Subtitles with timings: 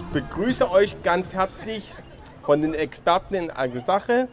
[0.00, 1.92] begrüße euch ganz herzlich
[2.42, 4.28] von den Experten in eigener Sache.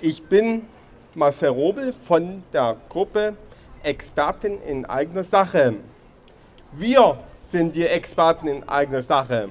[0.00, 0.66] Ich bin
[1.14, 3.36] Marcel Robel von der Gruppe
[3.82, 5.74] Experten in eigener Sache.
[6.72, 7.18] Wir
[7.48, 9.50] sind die Experten in eigener Sache.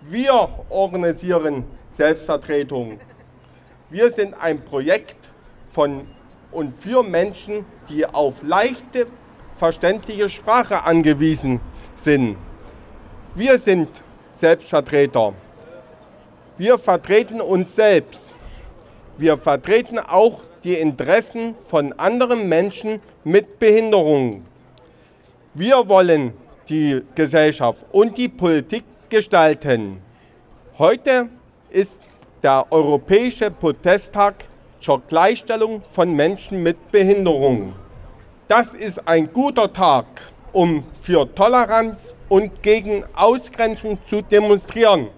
[0.00, 2.98] Wir organisieren Selbstvertretung.
[3.90, 5.28] Wir sind ein Projekt
[5.70, 6.06] von
[6.50, 9.06] und für Menschen, die auf leichte,
[9.56, 11.60] verständliche Sprache angewiesen
[11.96, 12.36] sind.
[13.34, 13.88] Wir sind
[14.32, 15.34] Selbstvertreter.
[16.58, 18.34] Wir vertreten uns selbst.
[19.16, 24.46] Wir vertreten auch die Interessen von anderen Menschen mit Behinderungen.
[25.54, 26.32] Wir wollen
[26.68, 30.00] die Gesellschaft und die Politik gestalten.
[30.78, 31.28] Heute
[31.70, 32.00] ist
[32.42, 34.44] der Europäische Protesttag
[34.80, 37.74] zur Gleichstellung von Menschen mit Behinderung.
[38.48, 40.06] Das ist ein guter Tag,
[40.52, 45.08] um für Toleranz und gegen Ausgrenzung zu demonstrieren.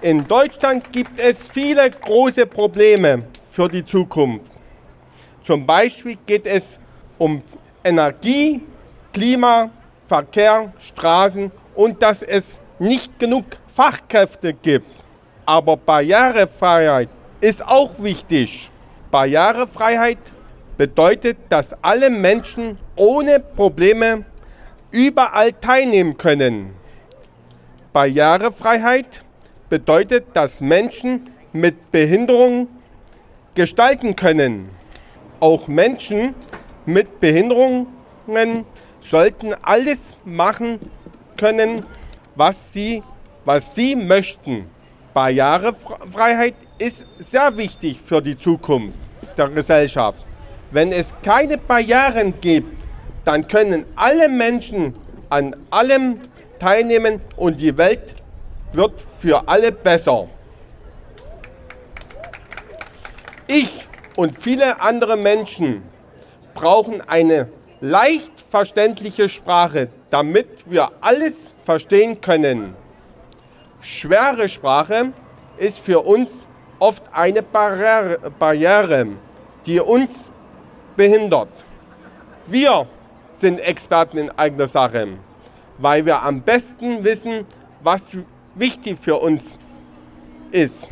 [0.00, 4.46] In Deutschland gibt es viele große Probleme für die Zukunft.
[5.40, 6.78] Zum Beispiel geht es
[7.16, 7.42] um
[7.82, 8.60] Energie,
[9.12, 9.70] Klima,
[10.06, 14.86] Verkehr, Straßen und dass es nicht genug Fachkräfte gibt.
[15.46, 17.08] Aber Barrierefreiheit
[17.40, 18.70] ist auch wichtig.
[19.10, 20.18] Barrierefreiheit
[20.76, 24.24] bedeutet, dass alle Menschen ohne Probleme
[24.90, 26.74] überall teilnehmen können.
[27.92, 29.24] Barrierefreiheit
[29.68, 32.68] bedeutet, dass Menschen mit Behinderung
[33.54, 34.70] gestalten können.
[35.40, 36.34] Auch Menschen
[36.86, 37.86] mit Behinderungen
[39.00, 40.80] sollten alles machen
[41.36, 41.84] können,
[42.34, 43.02] was sie,
[43.44, 44.68] was sie möchten.
[45.12, 48.98] Barrierefreiheit ist sehr wichtig für die Zukunft
[49.36, 50.18] der Gesellschaft.
[50.74, 52.76] Wenn es keine Barrieren gibt,
[53.24, 54.92] dann können alle Menschen
[55.30, 56.20] an allem
[56.58, 58.14] teilnehmen und die Welt
[58.72, 60.26] wird für alle besser.
[63.46, 65.84] Ich und viele andere Menschen
[66.54, 67.46] brauchen eine
[67.80, 72.74] leicht verständliche Sprache, damit wir alles verstehen können.
[73.80, 75.12] Schwere Sprache
[75.56, 76.48] ist für uns
[76.80, 79.06] oft eine Barriere,
[79.66, 80.32] die uns
[80.96, 81.48] behindert.
[82.46, 82.86] Wir
[83.30, 85.08] sind Experten in eigener Sache,
[85.78, 87.46] weil wir am besten wissen,
[87.82, 88.16] was
[88.54, 89.56] wichtig für uns
[90.50, 90.88] ist.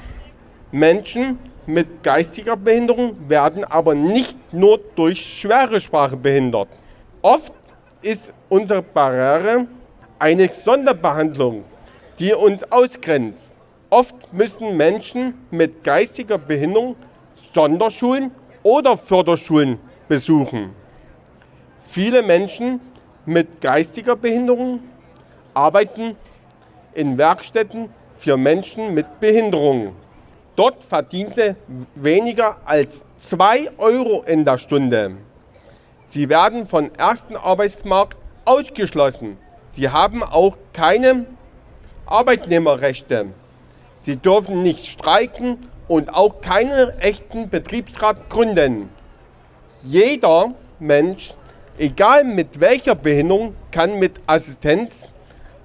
[0.71, 6.69] Menschen mit geistiger Behinderung werden aber nicht nur durch schwere Sprache behindert.
[7.21, 7.53] Oft
[8.01, 9.67] ist unsere Barriere
[10.19, 11.65] eine Sonderbehandlung,
[12.19, 13.53] die uns ausgrenzt.
[13.91, 16.97] Oft müssen Menschen mit geistiger Behinderung
[17.35, 18.31] Sonderschulen
[18.62, 19.79] oder Förderschulen
[20.12, 20.75] besuchen.
[21.78, 22.81] Viele Menschen
[23.25, 24.81] mit geistiger Behinderung
[25.55, 26.17] arbeiten
[26.93, 29.97] in Werkstätten für Menschen mit Behinderung.
[30.55, 31.56] Dort verdienen sie
[31.95, 35.12] weniger als 2 Euro in der Stunde.
[36.05, 39.39] Sie werden vom ersten Arbeitsmarkt ausgeschlossen.
[39.71, 41.25] Sie haben auch keine
[42.05, 43.29] Arbeitnehmerrechte.
[44.03, 45.56] Sie dürfen nicht streiken
[45.89, 48.91] und auch keinen echten Betriebsrat gründen.
[49.84, 51.34] Jeder Mensch,
[51.76, 55.09] egal mit welcher Behinderung, kann mit Assistenz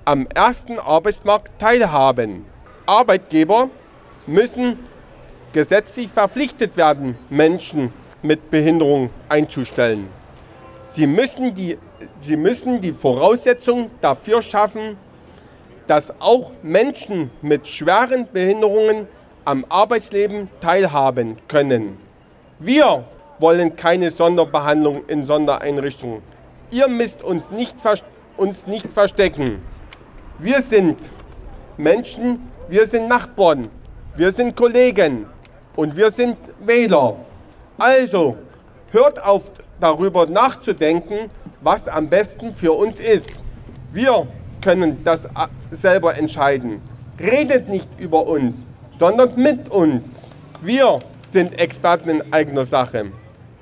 [0.05, 2.43] am ersten Arbeitsmarkt teilhaben.
[2.87, 3.69] Arbeitgeber
[4.25, 4.79] müssen
[5.53, 10.07] gesetzlich verpflichtet werden, Menschen mit Behinderung einzustellen.
[10.91, 11.77] Sie müssen die,
[12.19, 14.97] sie müssen die Voraussetzungen dafür schaffen,
[15.85, 19.07] dass auch Menschen mit schweren Behinderungen
[19.45, 21.99] am Arbeitsleben teilhaben können.
[22.57, 23.05] Wir
[23.39, 26.21] wollen keine Sonderbehandlung in Sondereinrichtungen.
[26.71, 27.75] Ihr müsst uns nicht,
[28.35, 29.61] uns nicht verstecken.
[30.39, 30.97] Wir sind
[31.77, 33.69] Menschen, wir sind Nachbarn,
[34.15, 35.25] wir sind Kollegen
[35.75, 37.15] und wir sind Wähler.
[37.77, 38.35] Also
[38.91, 41.29] hört auf darüber nachzudenken,
[41.61, 43.41] was am besten für uns ist.
[43.91, 44.27] Wir
[44.61, 45.27] können das
[45.71, 46.81] selber entscheiden.
[47.19, 48.65] Redet nicht über uns,
[48.99, 50.07] sondern mit uns.
[50.61, 50.99] Wir
[51.31, 53.11] sind Experten in eigener Sache.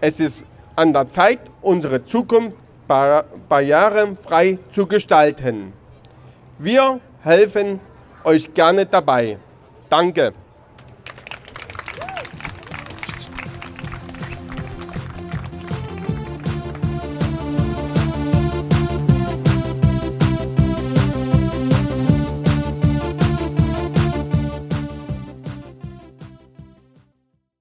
[0.07, 2.55] Es ist an der Zeit, unsere Zukunft
[2.87, 5.73] barrierefrei zu gestalten.
[6.59, 7.79] Wir helfen
[8.23, 9.39] euch gerne dabei.
[9.89, 10.31] Danke.